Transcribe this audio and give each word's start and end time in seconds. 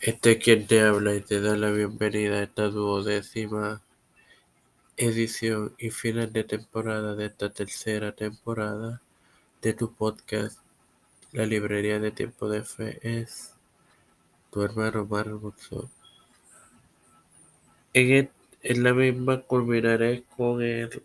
Este 0.00 0.32
es 0.32 0.38
quien 0.42 0.66
te 0.66 0.80
habla 0.80 1.14
y 1.14 1.20
te 1.20 1.42
da 1.42 1.58
la 1.58 1.70
bienvenida 1.70 2.36
a 2.36 2.44
esta 2.44 2.68
duodécima 2.68 3.82
edición 4.96 5.74
y 5.76 5.90
final 5.90 6.32
de 6.32 6.42
temporada 6.42 7.14
de 7.14 7.26
esta 7.26 7.50
tercera 7.50 8.12
temporada 8.12 9.02
de 9.60 9.74
tu 9.74 9.92
podcast 9.92 10.58
La 11.32 11.44
Librería 11.44 11.98
de 11.98 12.12
Tiempo 12.12 12.48
de 12.48 12.64
Fe 12.64 12.98
es 13.02 13.52
tu 14.50 14.62
hermano 14.62 15.04
Mario 15.04 15.54
En, 17.92 18.30
en 18.62 18.82
la 18.82 18.94
misma 18.94 19.42
culminaré 19.42 20.24
con 20.34 20.62
el, 20.62 21.02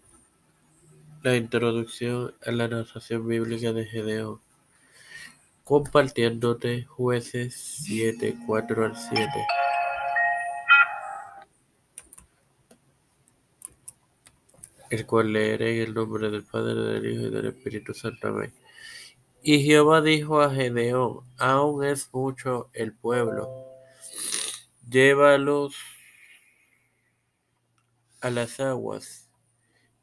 la 1.22 1.36
introducción 1.36 2.34
a 2.46 2.52
la 2.52 2.70
narración 2.70 3.28
bíblica 3.28 3.74
de 3.74 3.88
Gedeón 3.88 4.40
compartiéndote 5.66 6.84
jueces 6.84 7.56
7, 7.84 8.38
4 8.46 8.86
al 8.86 8.96
7. 8.96 9.30
El 14.92 15.08
cual 15.08 15.34
leeré 15.34 15.78
en 15.78 15.88
el 15.88 15.94
nombre 15.96 16.30
del 16.30 16.44
Padre, 16.44 16.76
del 16.76 17.12
Hijo 17.12 17.24
y 17.24 17.32
del 17.32 17.48
Espíritu 17.48 17.96
Santo. 17.96 18.28
Amén. 18.28 18.54
Y 19.42 19.64
Jehová 19.64 20.02
dijo 20.02 20.40
a 20.40 20.54
Gedeón, 20.54 21.22
aún 21.40 21.84
es 21.84 22.14
mucho 22.14 22.70
el 22.74 22.94
pueblo, 22.94 23.50
llévalos 24.88 25.76
a 28.22 28.30
las 28.30 28.60
aguas, 28.60 29.32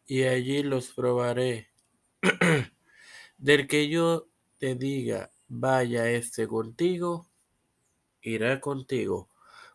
y 0.06 0.24
allí 0.24 0.64
los 0.64 0.88
probaré. 0.88 1.68
del 3.38 3.68
que 3.68 3.88
yo 3.88 4.28
te 4.58 4.74
diga, 4.74 5.30
vaya 5.54 6.08
este 6.08 6.48
contigo, 6.48 7.28
irá 8.22 8.58
contigo. 8.60 9.28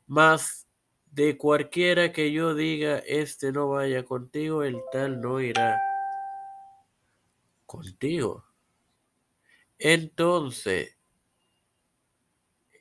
Mas 0.07 0.67
de 1.11 1.37
cualquiera 1.37 2.11
que 2.11 2.31
yo 2.31 2.55
diga, 2.55 2.97
este 2.99 3.51
no 3.51 3.69
vaya 3.69 4.03
contigo, 4.03 4.63
el 4.63 4.81
tal 4.91 5.21
no 5.21 5.39
irá 5.39 5.79
contigo. 7.67 8.43
Entonces 9.77 10.97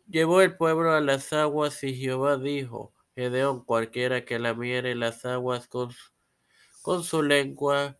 llevó 0.09 0.41
el 0.41 0.57
pueblo 0.57 0.93
a 0.93 1.01
las 1.03 1.33
aguas 1.35 1.85
y 1.85 1.95
Jehová 1.95 2.39
dijo, 2.39 2.95
Gedeón, 3.15 3.63
cualquiera 3.65 4.25
que 4.25 4.39
lamiere 4.39 4.95
las 4.95 5.27
aguas 5.27 5.69
con, 5.69 5.91
con 6.81 7.05
su 7.05 7.23
lengua, 7.23 7.99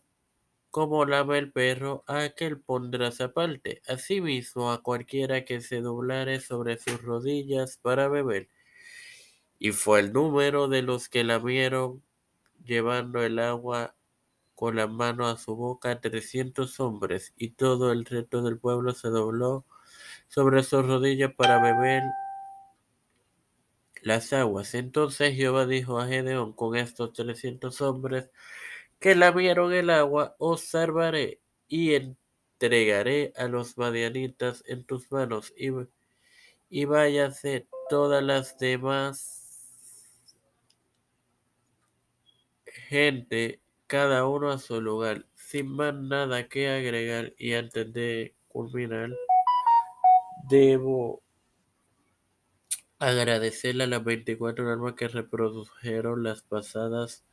como 0.71 1.05
lame 1.05 1.37
el 1.39 1.51
perro, 1.51 2.03
a 2.07 2.23
aquel 2.23 2.59
pondrás 2.59 3.21
aparte. 3.21 3.81
Asimismo, 3.87 4.71
a 4.71 4.83
cualquiera 4.83 5.45
que 5.45 5.61
se 5.61 5.81
doblare 5.81 6.39
sobre 6.39 6.77
sus 6.77 7.01
rodillas 7.01 7.77
para 7.77 8.07
beber. 8.07 8.49
Y 9.59 9.71
fue 9.71 10.01
el 10.01 10.13
número 10.13 10.67
de 10.67 10.81
los 10.83 11.09
que 11.09 11.23
lamieron, 11.23 12.03
llevando 12.63 13.23
el 13.23 13.39
agua 13.39 13.95
con 14.55 14.75
la 14.75 14.87
mano 14.87 15.27
a 15.27 15.37
su 15.37 15.55
boca, 15.55 16.01
trescientos 16.01 16.79
hombres, 16.79 17.33
y 17.37 17.51
todo 17.51 17.91
el 17.91 18.05
resto 18.05 18.41
del 18.41 18.59
pueblo 18.59 18.93
se 18.93 19.09
dobló 19.09 19.65
sobre 20.27 20.63
sus 20.63 20.85
rodillas 20.85 21.33
para 21.35 21.61
beber 21.61 22.03
las 24.01 24.33
aguas. 24.33 24.73
Entonces 24.73 25.35
Jehová 25.35 25.65
dijo 25.65 25.99
a 25.99 26.07
Gedeón, 26.07 26.53
con 26.53 26.75
estos 26.75 27.13
trescientos 27.13 27.81
hombres, 27.81 28.29
que 28.99 29.15
lamieron 29.15 29.73
el 29.73 29.89
agua, 29.89 30.35
os 30.39 30.61
salvaré 30.61 31.41
y 31.67 31.93
entregaré 31.95 33.33
a 33.35 33.47
los 33.47 33.77
madianitas 33.77 34.63
en 34.67 34.83
tus 34.83 35.11
manos 35.11 35.53
y, 35.57 35.69
y 36.69 36.85
váyase 36.85 37.67
todas 37.89 38.23
las 38.23 38.57
demás 38.57 39.47
gente, 42.87 43.61
cada 43.85 44.25
uno 44.27 44.49
a 44.49 44.59
su 44.59 44.81
lugar, 44.81 45.25
sin 45.35 45.67
más 45.67 45.93
nada 45.93 46.47
que 46.47 46.69
agregar 46.69 47.33
y 47.37 47.53
antes 47.53 47.91
de 47.91 48.33
culminar, 48.47 49.09
debo 50.49 51.21
agradecerle 52.99 53.83
a 53.83 53.87
las 53.87 54.03
24 54.03 54.71
almas 54.71 54.93
que 54.93 55.07
reprodujeron 55.07 56.23
las 56.23 56.41
pasadas 56.41 57.25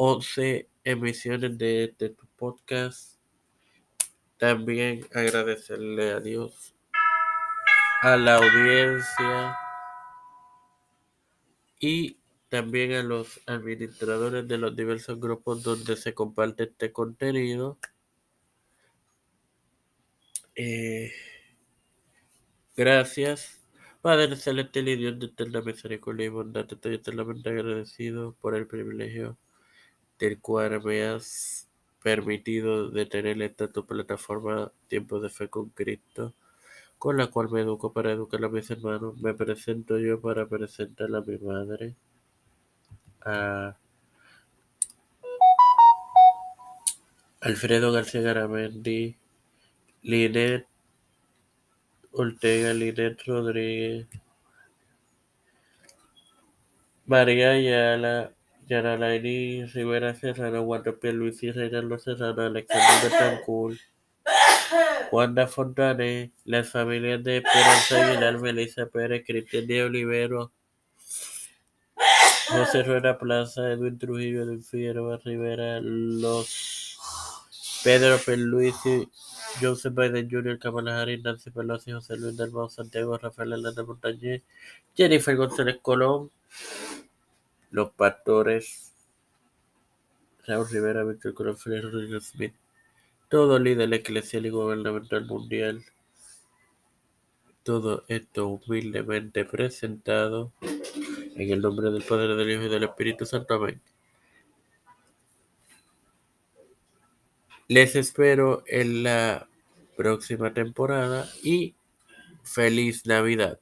11 0.00 0.68
emisiones 0.84 1.58
de 1.58 1.84
este 1.84 2.14
podcast. 2.36 3.18
También 4.36 5.04
agradecerle 5.12 6.12
a 6.12 6.20
Dios, 6.20 6.76
a 8.02 8.16
la 8.16 8.36
audiencia 8.36 9.56
y 11.80 12.16
también 12.48 12.92
a 12.92 13.02
los 13.02 13.40
administradores 13.46 14.46
de 14.46 14.58
los 14.58 14.76
diversos 14.76 15.18
grupos 15.18 15.64
donde 15.64 15.96
se 15.96 16.14
comparte 16.14 16.62
este 16.62 16.92
contenido. 16.92 17.76
Eh, 20.54 21.12
gracias. 22.76 23.66
Padre 24.00 24.36
celestial 24.36 24.88
y 24.90 24.96
Dios 24.96 25.18
de 25.18 25.26
eterna 25.26 25.60
misericordia 25.60 26.26
y 26.26 26.28
bondad, 26.28 26.72
estoy 26.72 26.94
eternamente 26.94 27.50
agradecido 27.50 28.36
por 28.40 28.54
el 28.54 28.68
privilegio 28.68 29.36
del 30.18 30.40
cual 30.40 30.82
me 30.82 31.04
has 31.04 31.68
permitido 32.02 32.90
de 32.90 33.06
tener 33.06 33.40
esta 33.42 33.68
tu 33.68 33.86
plataforma 33.86 34.72
Tiempo 34.88 35.20
de 35.20 35.30
Fe 35.30 35.48
con 35.48 35.70
Cristo, 35.70 36.34
con 36.98 37.16
la 37.16 37.28
cual 37.28 37.50
me 37.50 37.60
educo 37.60 37.92
para 37.92 38.12
educar 38.12 38.44
a 38.44 38.48
mis 38.48 38.70
hermanos. 38.70 39.18
Me 39.18 39.34
presento 39.34 39.98
yo 39.98 40.20
para 40.20 40.46
presentar 40.46 41.14
a 41.14 41.20
mi 41.20 41.38
madre, 41.38 41.94
a 43.24 43.76
Alfredo 47.40 47.92
García 47.92 48.20
Garamendi, 48.20 49.16
Linet 50.02 50.66
Ortega, 52.12 52.74
Linet 52.74 53.20
Rodríguez, 53.26 54.08
María 57.06 57.50
Ayala, 57.52 58.32
Yaralaini 58.68 59.64
Rivera 59.72 60.14
Serrano, 60.14 60.62
Luis 61.14 61.42
y 61.42 61.50
Reinaldo 61.50 61.98
Serrano, 61.98 62.42
Alexander 62.42 63.10
Betancourt, 63.10 63.78
Wanda 65.10 65.46
Fontane, 65.46 66.32
las 66.44 66.70
familias 66.70 67.24
de 67.24 67.38
Esperanza 67.38 68.06
Aguilar, 68.06 68.38
Melissa 68.38 68.86
Pérez, 68.86 69.24
Cristian 69.26 69.66
de 69.66 69.84
Olivero, 69.84 70.52
José 72.50 72.82
Rueda 72.82 73.18
Plaza, 73.18 73.72
Edwin 73.72 73.98
Trujillo, 73.98 74.42
Edwin 74.42 74.62
Figueroa 74.62 75.18
Rivera, 75.24 75.80
los 75.80 76.98
Pedro 77.82 78.18
Perluisi, 78.18 79.08
Joseph 79.62 79.94
Biden 79.94 80.28
Jr., 80.30 80.58
Kamala 80.58 81.06
Nancy 81.06 81.50
Pelosi, 81.50 81.92
José 81.92 82.16
Luis 82.18 82.36
Dalmau, 82.36 82.68
Santiago, 82.68 83.16
Rafael 83.16 83.52
Hernández 83.54 83.86
Montañez, 83.86 84.42
Jennifer 84.94 85.36
González 85.36 85.78
Colón, 85.80 86.30
los 87.70 87.90
pastores 87.90 88.88
Raúl 90.46 90.66
Rivera, 90.70 91.04
Víctor 91.04 91.34
Colón, 91.34 91.56
Rodríguez 91.56 92.28
Smith, 92.28 92.54
todo 93.28 93.58
líder 93.58 93.92
eclesial 93.92 94.46
y 94.46 94.50
gubernamental 94.50 95.26
mundial. 95.26 95.84
Todo 97.62 98.04
esto 98.08 98.48
humildemente 98.48 99.44
presentado 99.44 100.52
en 100.62 101.50
el 101.50 101.60
nombre 101.60 101.90
del 101.90 102.02
Padre, 102.02 102.34
del 102.34 102.50
Hijo 102.50 102.62
y 102.62 102.68
del 102.70 102.84
Espíritu 102.84 103.26
Santo. 103.26 103.54
Amén. 103.54 103.82
Les 107.68 107.94
espero 107.94 108.62
en 108.66 109.02
la 109.02 109.46
próxima 109.98 110.54
temporada 110.54 111.28
y 111.42 111.74
feliz 112.42 113.04
Navidad. 113.04 113.60